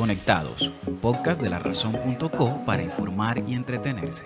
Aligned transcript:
Conectados, 0.00 0.72
un 0.86 0.96
podcast 0.96 1.42
de 1.42 1.50
la 1.50 1.58
razón.co 1.58 2.64
para 2.64 2.82
informar 2.82 3.46
y 3.46 3.52
entretenerse. 3.52 4.24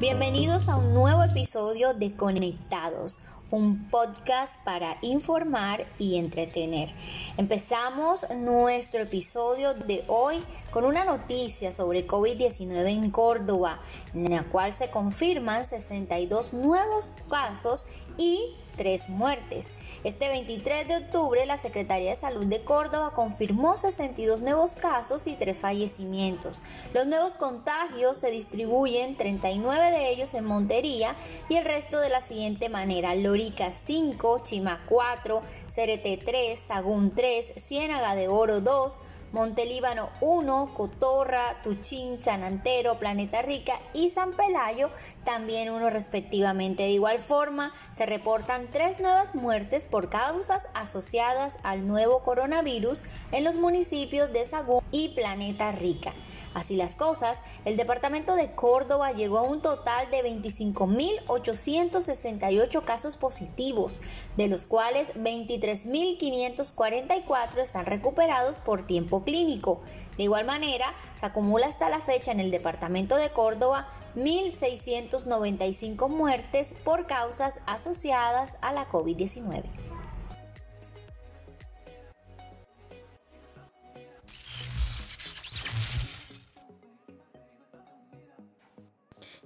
Bienvenidos 0.00 0.70
a 0.70 0.78
un 0.78 0.94
nuevo 0.94 1.22
episodio 1.22 1.92
de 1.92 2.14
Conectados, 2.14 3.18
un 3.50 3.90
podcast 3.90 4.64
para 4.64 4.96
informar 5.02 5.86
y 5.98 6.16
entretener. 6.16 6.88
Empezamos 7.36 8.26
nuestro 8.38 9.02
episodio 9.02 9.74
de 9.74 10.02
hoy 10.08 10.42
con 10.70 10.86
una 10.86 11.04
noticia 11.04 11.70
sobre 11.70 12.06
COVID-19 12.06 12.88
en 12.88 13.10
Córdoba, 13.10 13.78
en 14.14 14.30
la 14.30 14.44
cual 14.44 14.72
se 14.72 14.88
confirman 14.88 15.66
62 15.66 16.54
nuevos 16.54 17.12
casos 17.28 17.86
y 18.16 18.54
tres 18.76 19.08
muertes. 19.08 19.72
Este 20.04 20.28
23 20.28 20.88
de 20.88 20.96
octubre, 20.96 21.44
la 21.46 21.56
Secretaría 21.56 22.10
de 22.10 22.16
Salud 22.16 22.46
de 22.46 22.62
Córdoba 22.64 23.12
confirmó 23.14 23.76
62 23.76 24.40
nuevos 24.40 24.76
casos 24.76 25.26
y 25.26 25.34
tres 25.34 25.58
fallecimientos. 25.58 26.62
Los 26.94 27.06
nuevos 27.06 27.34
contagios 27.34 28.18
se 28.18 28.30
distribuyen, 28.30 29.16
39 29.16 29.90
de 29.90 30.10
ellos 30.10 30.34
en 30.34 30.44
Montería 30.44 31.14
y 31.48 31.56
el 31.56 31.64
resto 31.64 32.00
de 32.00 32.08
la 32.08 32.20
siguiente 32.20 32.68
manera: 32.68 33.14
Lorica 33.14 33.72
5, 33.72 34.40
Chima 34.42 34.84
4, 34.88 35.42
Cerete 35.68 36.16
3, 36.16 36.58
Sagún 36.58 37.14
3, 37.14 37.54
Ciénaga 37.56 38.14
de 38.14 38.28
Oro 38.28 38.60
2, 38.60 39.00
Montelíbano 39.32 40.10
1, 40.20 40.74
Cotorra, 40.74 41.62
Tuchín, 41.62 42.18
San 42.18 42.42
Antero, 42.42 42.98
Planeta 42.98 43.42
Rica 43.42 43.80
y 43.92 44.10
San 44.10 44.32
Pelayo, 44.32 44.90
también 45.24 45.70
uno 45.70 45.88
respectivamente. 45.88 46.82
De 46.82 46.90
igual 46.90 47.20
forma, 47.20 47.72
se 47.92 48.06
reportan 48.06 48.66
tres 48.72 48.98
nuevas 48.98 49.36
muertes 49.36 49.86
por 49.86 50.10
causas 50.10 50.68
asociadas 50.74 51.60
al 51.62 51.86
nuevo 51.86 52.24
coronavirus 52.24 53.04
en 53.30 53.44
los 53.44 53.56
municipios 53.56 54.32
de 54.32 54.44
Sagún 54.44 54.82
y 54.90 55.10
Planeta 55.10 55.70
Rica. 55.70 56.12
Así 56.52 56.74
las 56.74 56.96
cosas, 56.96 57.44
el 57.64 57.76
departamento 57.76 58.34
de 58.34 58.50
Córdoba 58.50 59.12
llegó 59.12 59.38
a 59.38 59.42
un 59.42 59.62
total 59.62 60.10
de 60.10 60.24
25.868 60.24 62.82
casos 62.82 63.16
positivos, 63.16 64.00
de 64.36 64.48
los 64.48 64.66
cuales 64.66 65.14
23.544 65.14 67.58
están 67.58 67.86
recuperados 67.86 68.58
por 68.58 68.84
tiempo 68.84 69.19
clínico. 69.24 69.80
De 70.16 70.24
igual 70.24 70.44
manera, 70.44 70.92
se 71.14 71.26
acumula 71.26 71.66
hasta 71.66 71.88
la 71.88 72.00
fecha 72.00 72.32
en 72.32 72.40
el 72.40 72.50
departamento 72.50 73.16
de 73.16 73.30
Córdoba 73.30 73.88
1.695 74.16 76.08
muertes 76.08 76.74
por 76.84 77.06
causas 77.06 77.60
asociadas 77.66 78.58
a 78.60 78.72
la 78.72 78.88
COVID-19. 78.88 79.64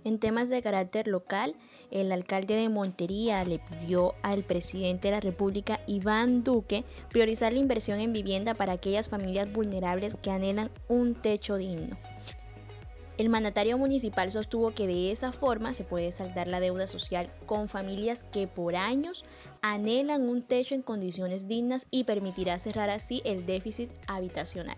En 0.05 0.19
temas 0.19 0.51
de 0.51 0.61
carácter 0.61 1.09
local, 1.09 1.57
el 1.91 2.13
alcalde 2.13 2.55
de 2.55 2.69
Montería 2.69 3.43
le 3.45 3.59
pidió 3.59 4.15
al 4.23 4.45
presidente 4.45 5.09
de 5.09 5.13
la 5.13 5.21
República, 5.21 5.81
Iván 5.87 6.45
Duque, 6.45 6.85
priorizar 7.09 7.55
la 7.55 7.59
inversión 7.59 8.01
en 8.01 8.13
vivienda 8.13 8.53
para 8.53 8.75
aquellas 8.75 9.09
familias 9.09 9.51
vulnerables 9.51 10.17
que 10.17 10.31
anhelan 10.31 10.71
un 10.89 11.15
techo 11.15 11.57
digno. 11.57 11.97
El 13.17 13.29
mandatario 13.29 13.79
municipal 13.79 14.31
sostuvo 14.31 14.75
que 14.75 14.87
de 14.89 15.13
esa 15.13 15.33
forma 15.33 15.73
se 15.73 15.85
puede 15.85 16.11
saldar 16.11 16.49
la 16.49 16.61
deuda 16.61 16.87
social 16.87 17.29
con 17.47 17.69
familias 17.69 18.25
que 18.25 18.49
por 18.49 18.75
años 18.75 19.25
anhelan 19.63 20.29
un 20.29 20.43
techo 20.43 20.75
en 20.75 20.83
condiciones 20.83 21.47
dignas 21.47 21.87
y 21.91 22.05
permitirá 22.05 22.59
cerrar 22.59 22.91
así 22.91 23.23
el 23.25 23.47
déficit 23.47 23.91
habitacional. 24.09 24.77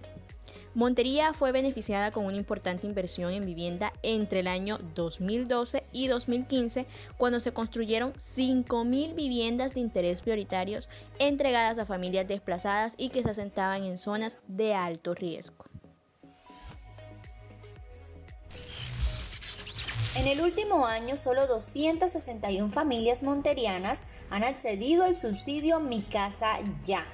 Montería 0.77 1.33
fue 1.33 1.53
beneficiada 1.53 2.11
con 2.11 2.27
una 2.27 2.37
importante 2.37 2.87
inversión 2.87 3.33
en 3.33 3.47
vivienda 3.47 3.95
entre 4.03 4.41
el 4.41 4.47
año 4.47 4.79
2012 4.95 5.83
y 5.91 6.09
2015, 6.09 6.85
cuando 7.17 7.41
se 7.41 7.55
construyeron 7.55 8.13
5.000 8.13 9.15
viviendas 9.15 9.73
de 9.73 9.81
interés 9.81 10.21
prioritarios 10.21 10.91
entregadas 11.19 11.79
a 11.79 11.87
familias 11.87 12.29
desplazadas 12.29 12.95
y 12.99 13.09
que 13.09 13.23
se 13.23 13.31
asentaban 13.31 13.85
en 13.85 13.97
zonas 13.97 14.37
de 14.49 14.75
alto 14.75 15.15
riesgo. 15.15 15.65
En 20.17 20.27
el 20.27 20.43
último 20.43 20.85
año, 20.85 21.17
solo 21.17 21.47
261 21.47 22.71
familias 22.71 23.23
monterianas 23.23 24.05
han 24.29 24.45
accedido 24.45 25.05
al 25.05 25.17
subsidio 25.17 25.81
Mi 25.81 26.03
Casa 26.03 26.59
Ya 26.85 27.07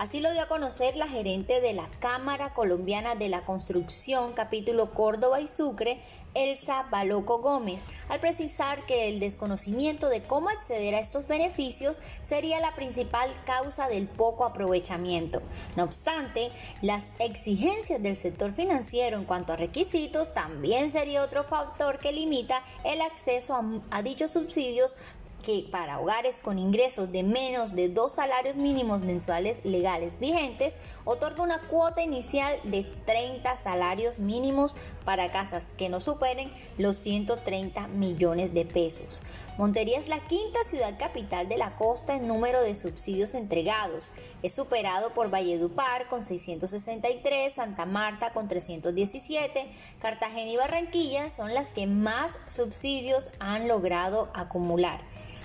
Así 0.00 0.20
lo 0.20 0.32
dio 0.32 0.40
a 0.40 0.48
conocer 0.48 0.96
la 0.96 1.06
gerente 1.06 1.60
de 1.60 1.74
la 1.74 1.86
Cámara 1.98 2.54
Colombiana 2.54 3.16
de 3.16 3.28
la 3.28 3.44
Construcción, 3.44 4.32
capítulo 4.32 4.94
Córdoba 4.94 5.42
y 5.42 5.46
Sucre, 5.46 6.00
Elsa 6.32 6.84
Baloco 6.84 7.42
Gómez, 7.42 7.84
al 8.08 8.18
precisar 8.18 8.86
que 8.86 9.10
el 9.10 9.20
desconocimiento 9.20 10.08
de 10.08 10.22
cómo 10.22 10.48
acceder 10.48 10.94
a 10.94 11.00
estos 11.00 11.26
beneficios 11.26 12.00
sería 12.22 12.60
la 12.60 12.74
principal 12.74 13.30
causa 13.44 13.88
del 13.88 14.08
poco 14.08 14.46
aprovechamiento. 14.46 15.42
No 15.76 15.84
obstante, 15.84 16.50
las 16.80 17.10
exigencias 17.18 18.02
del 18.02 18.16
sector 18.16 18.52
financiero 18.52 19.18
en 19.18 19.26
cuanto 19.26 19.52
a 19.52 19.56
requisitos 19.56 20.32
también 20.32 20.88
sería 20.88 21.22
otro 21.22 21.44
factor 21.44 21.98
que 21.98 22.12
limita 22.12 22.62
el 22.84 23.02
acceso 23.02 23.54
a, 23.54 23.64
a 23.90 24.00
dichos 24.00 24.30
subsidios 24.30 24.96
que 25.42 25.66
para 25.70 26.00
hogares 26.00 26.40
con 26.40 26.58
ingresos 26.58 27.12
de 27.12 27.22
menos 27.22 27.74
de 27.74 27.88
dos 27.88 28.12
salarios 28.12 28.56
mínimos 28.56 29.00
mensuales 29.00 29.64
legales 29.64 30.18
vigentes 30.18 30.78
otorga 31.04 31.42
una 31.42 31.60
cuota 31.62 32.02
inicial 32.02 32.58
de 32.64 32.84
30 33.06 33.56
salarios 33.56 34.18
mínimos 34.18 34.76
para 35.04 35.30
casas 35.30 35.72
que 35.72 35.88
no 35.88 36.00
superen 36.00 36.50
los 36.78 36.96
130 36.96 37.88
millones 37.88 38.54
de 38.54 38.64
pesos. 38.64 39.22
Montería 39.58 39.98
es 39.98 40.08
la 40.08 40.20
quinta 40.26 40.64
ciudad 40.64 40.98
capital 40.98 41.48
de 41.48 41.58
la 41.58 41.76
costa 41.76 42.16
en 42.16 42.26
número 42.26 42.62
de 42.62 42.74
subsidios 42.74 43.34
entregados. 43.34 44.12
Es 44.42 44.54
superado 44.54 45.12
por 45.12 45.28
Valledupar 45.28 46.08
con 46.08 46.22
663, 46.22 47.52
Santa 47.52 47.84
Marta 47.84 48.32
con 48.32 48.48
317, 48.48 49.68
Cartagena 50.00 50.50
y 50.50 50.56
Barranquilla 50.56 51.28
son 51.28 51.52
las 51.52 51.72
que 51.72 51.86
más 51.86 52.38
subsidios 52.48 53.32
han 53.38 53.68
logrado 53.68 54.30
acumular. 54.32 55.00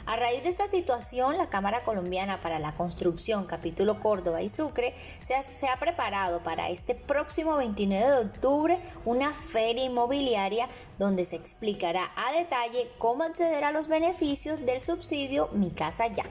A 0.07 0.17
raíz 0.17 0.43
de 0.43 0.49
esta 0.49 0.67
situación, 0.67 1.35
la 1.35 1.49
Cámara 1.49 1.81
Colombiana 1.81 2.39
para 2.39 2.59
la 2.59 2.75
Construcción, 2.75 3.47
capítulo 3.47 3.99
Córdoba 3.99 4.43
y 4.43 4.49
Sucre, 4.49 4.93
se 5.21 5.67
ha, 5.67 5.79
preparado 5.79 6.43
para 6.43 6.69
este 6.69 6.93
próximo 6.93 7.57
29 7.57 8.05
de 8.05 8.25
octubre 8.27 8.79
una 9.03 9.33
feria 9.33 9.83
inmobiliaria 9.83 10.69
donde 10.99 11.25
se 11.25 11.35
explicará 11.35 12.11
a 12.15 12.33
detalle 12.33 12.87
cómo 12.99 13.23
acceder 13.23 13.63
a 13.63 13.71
los 13.71 13.87
beneficios 13.87 14.63
del 14.63 14.79
subsidio 14.79 15.49
Mi 15.53 15.71
Casa 15.71 16.05
Ya. 16.07 16.25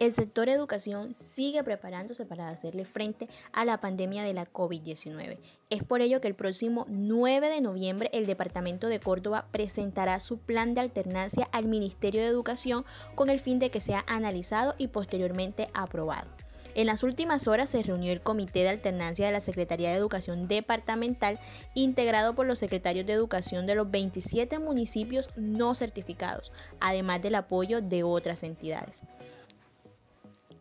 El 0.00 0.12
sector 0.12 0.48
educación 0.48 1.16
sigue 1.16 1.64
preparándose 1.64 2.24
para 2.24 2.50
hacerle 2.50 2.84
frente 2.84 3.28
a 3.52 3.64
la 3.64 3.80
pandemia 3.80 4.22
de 4.22 4.32
la 4.32 4.46
COVID-19. 4.46 5.38
Es 5.70 5.82
por 5.82 6.02
ello 6.02 6.20
que 6.20 6.28
el 6.28 6.36
próximo 6.36 6.84
9 6.88 7.48
de 7.48 7.60
noviembre 7.60 8.08
el 8.12 8.26
Departamento 8.26 8.86
de 8.86 9.00
Córdoba 9.00 9.48
presentará 9.50 10.20
su 10.20 10.38
plan 10.38 10.74
de 10.74 10.82
alternancia 10.82 11.48
al 11.50 11.66
Ministerio 11.66 12.20
de 12.20 12.28
Educación 12.28 12.84
con 13.16 13.28
el 13.28 13.40
fin 13.40 13.58
de 13.58 13.72
que 13.72 13.80
sea 13.80 14.04
analizado 14.06 14.76
y 14.78 14.86
posteriormente 14.86 15.66
aprobado. 15.74 16.28
En 16.76 16.86
las 16.86 17.02
últimas 17.02 17.48
horas 17.48 17.70
se 17.70 17.82
reunió 17.82 18.12
el 18.12 18.20
Comité 18.20 18.60
de 18.60 18.68
Alternancia 18.68 19.26
de 19.26 19.32
la 19.32 19.40
Secretaría 19.40 19.90
de 19.90 19.96
Educación 19.96 20.46
Departamental, 20.46 21.40
integrado 21.74 22.36
por 22.36 22.46
los 22.46 22.60
secretarios 22.60 23.04
de 23.04 23.14
Educación 23.14 23.66
de 23.66 23.74
los 23.74 23.90
27 23.90 24.60
municipios 24.60 25.30
no 25.34 25.74
certificados, 25.74 26.52
además 26.78 27.20
del 27.20 27.34
apoyo 27.34 27.82
de 27.82 28.04
otras 28.04 28.44
entidades. 28.44 29.02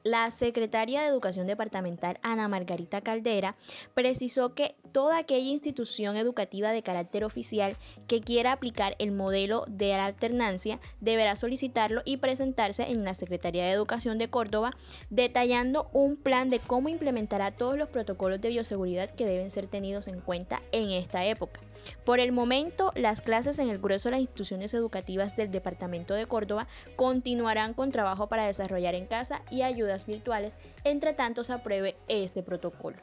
La 0.07 0.31
secretaria 0.31 1.01
de 1.01 1.09
Educación 1.09 1.48
Departamental, 1.48 2.18
Ana 2.21 2.48
Margarita 2.48 3.01
Caldera, 3.01 3.57
precisó 3.94 4.54
que 4.54 4.74
toda 4.94 5.18
aquella 5.18 5.50
institución 5.50 6.15
educativa 6.15 6.71
de 6.71 6.81
carácter 6.81 7.25
oficial 7.25 7.75
que 8.07 8.21
quiera 8.21 8.54
aplicar 8.54 8.95
el 9.00 9.12
modelo 9.12 9.65
de 9.68 9.95
alternancia 9.95 10.80
deberá 11.01 11.36
solicitarlo 11.36 12.04
y 12.06 12.18
presentarse 12.18 12.89
en 12.89 13.04
la 13.04 13.15
Secretaría 13.15 13.65
de 13.65 13.71
Educación 13.71 14.18
de 14.18 14.30
Córdoba 14.30 14.71
detallando 15.09 15.89
un 15.92 16.15
plan 16.15 16.50
de 16.50 16.59
cómo 16.59 16.88
implementará 16.88 17.51
todos 17.51 17.77
los 17.77 17.89
protocolos 17.89 18.39
de 18.39 18.48
bioseguridad 18.48 19.09
que 19.09 19.25
deben 19.25 19.51
ser 19.51 19.68
tenidos 19.68 20.07
en 20.07 20.21
cuenta 20.21 20.62
en 20.71 20.92
esta 20.92 21.25
época. 21.25 21.59
Por 22.07 22.21
el 22.21 22.31
momento, 22.31 22.94
las 22.95 23.19
clases 23.19 23.59
en 23.59 23.69
el 23.69 23.80
grueso 23.80 24.07
de 24.07 24.12
las 24.12 24.21
instituciones 24.21 24.74
educativas 24.74 25.36
del 25.36 25.51
Departamento 25.51 26.13
de 26.13 26.25
Córdoba 26.25 26.65
continuarán 26.95 27.74
con 27.74 27.92
trabajo 27.92 28.30
para 28.30 28.45
desarrollar 28.45 28.95
en 28.95 29.07
casa 29.07 29.42
y 29.51 29.63
ayudas 29.63 30.06
virtuales, 30.06 30.57
entre 30.86 31.12
tanto 31.12 31.44
se 31.44 31.51
apruebe 31.51 31.98
este 32.07 32.44
protocolo. 32.44 32.95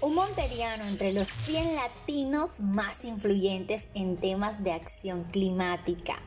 Un 0.00 0.16
monteriano 0.16 0.82
entre 0.82 1.12
los 1.12 1.28
100 1.28 1.76
latinos 1.76 2.58
más 2.58 3.04
influyentes 3.04 3.86
en 3.94 4.16
temas 4.16 4.64
de 4.64 4.72
acción 4.72 5.22
climática. 5.30 6.18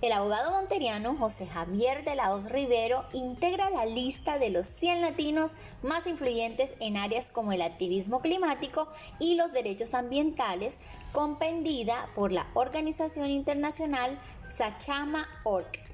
El 0.00 0.12
abogado 0.12 0.52
monteriano 0.52 1.14
José 1.14 1.46
Javier 1.46 2.04
de 2.04 2.14
la 2.14 2.34
Rivero 2.48 3.04
integra 3.12 3.68
la 3.68 3.84
lista 3.84 4.38
de 4.38 4.48
los 4.48 4.66
100 4.66 5.02
latinos 5.02 5.52
más 5.82 6.06
influyentes 6.06 6.72
en 6.80 6.96
áreas 6.96 7.28
como 7.28 7.52
el 7.52 7.60
activismo 7.60 8.22
climático 8.22 8.88
y 9.18 9.34
los 9.34 9.52
derechos 9.52 9.92
ambientales, 9.92 10.78
compendida 11.12 12.08
por 12.14 12.32
la 12.32 12.46
organización 12.54 13.28
internacional 13.28 14.18
Sachama 14.54 15.28
Org 15.44 15.89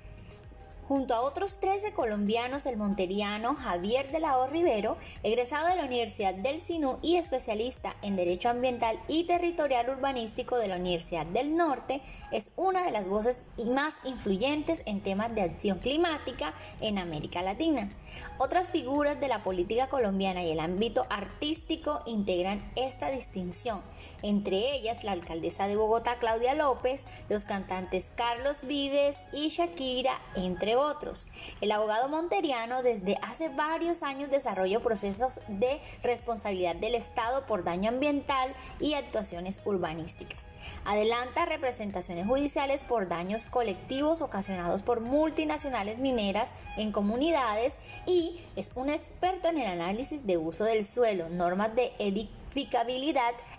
junto 0.89 1.15
a 1.15 1.21
otros 1.21 1.59
13 1.59 1.93
colombianos, 1.93 2.67
el 2.67 2.77
monteriano 2.77 3.55
Javier 3.57 4.13
de 4.13 4.21
la 4.21 4.39
O. 4.39 4.47
Rivero, 4.47 4.97
egresado 5.23 5.67
de 5.67 5.77
la 5.77 5.85
Universidad 5.85 6.35
del 6.35 6.61
Sinú 6.61 6.99
y 7.03 7.17
especialista 7.17 7.97
en 8.03 8.17
Derecho 8.17 8.49
Ambiental 8.49 8.99
y 9.09 9.25
Territorial 9.25 9.91
Urbanístico 9.91 10.57
de 10.57 10.69
la 10.69 10.77
Universidad 10.77 11.27
del 11.27 11.57
Norte, 11.57 12.03
es 12.31 12.53
una 12.57 12.85
de 12.85 12.93
las 12.93 13.09
voces 13.09 13.47
más 13.67 14.01
influyentes 14.05 14.83
en 14.87 15.01
temas 15.01 15.35
de 15.35 15.43
acción 15.43 15.79
climática 15.79 16.55
en 16.81 16.99
América 16.99 17.43
Latina. 17.43 17.91
Otras 18.39 18.69
figuras 18.69 19.21
de 19.21 19.29
la 19.29 19.43
política 19.43 19.89
colombiana 19.89 20.45
y 20.45 20.53
el 20.53 20.61
ámbito 20.61 21.07
artístico 21.11 22.01
integran 22.07 22.71
esta 22.77 23.11
distinción, 23.11 23.83
entre 24.23 24.77
ellas 24.77 25.03
la 25.03 25.13
alcaldesa 25.13 25.67
de 25.67 25.77
Bogotá, 25.77 26.17
Claudia 26.21 26.55
López, 26.55 27.05
los 27.29 27.45
cantantes 27.45 28.13
Carlos 28.15 28.61
Vives 28.63 29.25
y 29.33 29.49
Shakira, 29.49 30.21
entre 30.37 30.76
otros. 30.77 31.29
El 31.61 31.73
abogado 31.73 32.09
monteriano 32.09 32.83
desde 32.83 33.17
hace 33.23 33.49
varios 33.49 34.03
años 34.03 34.31
desarrolla 34.31 34.81
procesos 34.81 35.41
de 35.49 35.81
responsabilidad 36.03 36.77
del 36.77 36.95
Estado 36.95 37.47
por 37.47 37.65
daño 37.65 37.89
ambiental 37.89 38.55
y 38.81 38.95
actuaciones 38.95 39.61
urbanísticas. 39.65 40.53
Adelanta 40.85 41.47
representaciones 41.47 42.27
judiciales 42.27 42.85
por 42.85 43.09
daños 43.09 43.47
colectivos 43.47 44.23
ocasionados 44.23 44.83
por 44.83 45.01
multinacionales 45.01 45.99
mineras 45.99 46.53
en 46.77 46.93
comunidades 46.93 47.79
y 48.07 48.41
es 48.57 48.71
un 48.75 48.91
experto 48.91 49.49
en 49.49 49.59
el 49.59 49.67
análisis 49.67 50.27
de 50.27 50.37
uso 50.37 50.65
del 50.65 50.85
suelo, 50.85 51.29
normas 51.29 51.75
de 51.75 51.93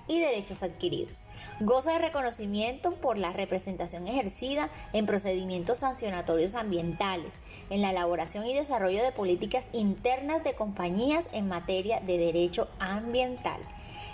y 0.07 0.19
derechos 0.19 0.63
adquiridos. 0.63 1.27
Goza 1.59 1.93
de 1.93 1.99
reconocimiento 1.99 2.91
por 2.93 3.17
la 3.17 3.31
representación 3.31 4.07
ejercida 4.07 4.69
en 4.93 5.05
procedimientos 5.05 5.79
sancionatorios 5.79 6.55
ambientales, 6.55 7.35
en 7.69 7.81
la 7.81 7.91
elaboración 7.91 8.47
y 8.47 8.55
desarrollo 8.55 9.03
de 9.03 9.11
políticas 9.11 9.69
internas 9.73 10.43
de 10.43 10.55
compañías 10.55 11.29
en 11.33 11.47
materia 11.47 11.99
de 11.99 12.17
derecho 12.17 12.67
ambiental. 12.79 13.61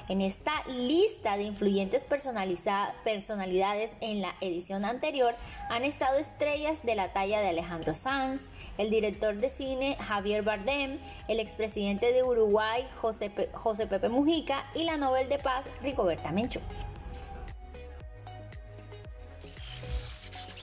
En 0.09 0.19
esta 0.19 0.51
lista 0.65 1.37
de 1.37 1.43
influyentes 1.43 2.05
personalidades 2.05 3.95
en 4.01 4.21
la 4.21 4.35
edición 4.41 4.83
anterior 4.83 5.33
han 5.69 5.85
estado 5.85 6.19
estrellas 6.19 6.85
de 6.85 6.95
la 6.95 7.13
talla 7.13 7.39
de 7.39 7.47
Alejandro 7.47 7.95
Sanz, 7.95 8.49
el 8.77 8.89
director 8.89 9.35
de 9.35 9.49
cine 9.49 9.95
Javier 9.99 10.43
Bardem, 10.43 10.99
el 11.29 11.39
expresidente 11.39 12.11
de 12.11 12.21
Uruguay 12.21 12.83
José, 12.95 13.29
Pepe 13.29 14.09
Mujica 14.09 14.65
y 14.75 14.83
la 14.83 14.97
Nobel 14.97 15.29
de 15.29 15.39
Paz 15.39 15.67
Ricoberta 15.81 16.31
Menchú. 16.33 16.59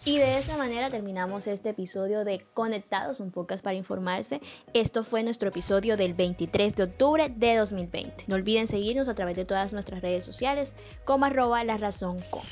Y 0.05 0.17
de 0.17 0.39
esta 0.39 0.57
manera 0.57 0.89
terminamos 0.89 1.47
este 1.47 1.71
episodio 1.71 2.25
de 2.25 2.47
Conectados, 2.55 3.21
un 3.21 3.31
podcast 3.31 3.63
para 3.63 3.77
informarse. 3.77 4.41
Esto 4.73 5.05
fue 5.05 5.23
nuestro 5.23 5.51
episodio 5.51 5.99
del 5.99 6.15
23 6.15 6.75
de 6.75 6.85
octubre 6.85 7.29
de 7.29 7.57
2020. 7.57 8.25
No 8.27 8.37
olviden 8.37 8.67
seguirnos 8.67 9.09
a 9.09 9.15
través 9.15 9.37
de 9.37 9.45
todas 9.45 9.75
nuestras 9.75 10.01
redes 10.01 10.25
sociales 10.25 10.75
como 11.05 11.27
arroba 11.27 11.63
la 11.65 11.77
razón 11.77 12.17
con. 12.31 12.43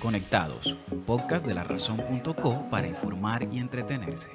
Conectados, 0.00 0.78
un 0.90 1.02
podcast 1.02 1.44
de 1.44 1.54
la 1.54 1.64
razón.co 1.64 2.70
para 2.70 2.86
informar 2.86 3.52
y 3.52 3.58
entretenerse. 3.58 4.30